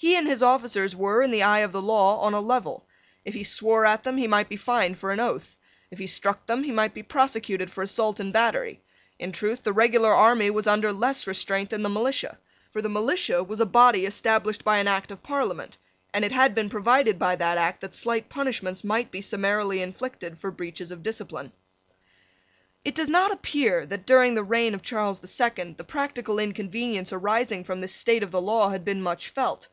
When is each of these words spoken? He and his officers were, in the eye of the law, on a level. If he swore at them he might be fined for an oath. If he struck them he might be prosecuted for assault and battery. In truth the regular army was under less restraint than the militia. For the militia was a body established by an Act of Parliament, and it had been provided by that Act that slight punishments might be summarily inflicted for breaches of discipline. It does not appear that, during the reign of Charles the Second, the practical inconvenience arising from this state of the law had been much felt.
He 0.00 0.14
and 0.14 0.28
his 0.28 0.44
officers 0.44 0.94
were, 0.94 1.22
in 1.24 1.32
the 1.32 1.42
eye 1.42 1.58
of 1.58 1.72
the 1.72 1.82
law, 1.82 2.20
on 2.20 2.32
a 2.32 2.38
level. 2.40 2.86
If 3.24 3.34
he 3.34 3.42
swore 3.42 3.84
at 3.84 4.04
them 4.04 4.16
he 4.16 4.28
might 4.28 4.48
be 4.48 4.54
fined 4.54 4.96
for 4.96 5.10
an 5.10 5.18
oath. 5.18 5.56
If 5.90 5.98
he 5.98 6.06
struck 6.06 6.46
them 6.46 6.62
he 6.62 6.70
might 6.70 6.94
be 6.94 7.02
prosecuted 7.02 7.68
for 7.68 7.82
assault 7.82 8.20
and 8.20 8.32
battery. 8.32 8.80
In 9.18 9.32
truth 9.32 9.64
the 9.64 9.72
regular 9.72 10.14
army 10.14 10.50
was 10.50 10.68
under 10.68 10.92
less 10.92 11.26
restraint 11.26 11.70
than 11.70 11.82
the 11.82 11.88
militia. 11.88 12.38
For 12.70 12.80
the 12.80 12.88
militia 12.88 13.42
was 13.42 13.58
a 13.58 13.66
body 13.66 14.06
established 14.06 14.62
by 14.62 14.78
an 14.78 14.86
Act 14.86 15.10
of 15.10 15.24
Parliament, 15.24 15.78
and 16.14 16.24
it 16.24 16.30
had 16.30 16.54
been 16.54 16.70
provided 16.70 17.18
by 17.18 17.34
that 17.34 17.58
Act 17.58 17.80
that 17.80 17.92
slight 17.92 18.28
punishments 18.28 18.84
might 18.84 19.10
be 19.10 19.20
summarily 19.20 19.82
inflicted 19.82 20.38
for 20.38 20.52
breaches 20.52 20.92
of 20.92 21.02
discipline. 21.02 21.50
It 22.84 22.94
does 22.94 23.08
not 23.08 23.32
appear 23.32 23.84
that, 23.86 24.06
during 24.06 24.36
the 24.36 24.44
reign 24.44 24.76
of 24.76 24.82
Charles 24.82 25.18
the 25.18 25.26
Second, 25.26 25.76
the 25.76 25.82
practical 25.82 26.38
inconvenience 26.38 27.12
arising 27.12 27.64
from 27.64 27.80
this 27.80 27.96
state 27.96 28.22
of 28.22 28.30
the 28.30 28.40
law 28.40 28.68
had 28.70 28.84
been 28.84 29.02
much 29.02 29.30
felt. 29.30 29.66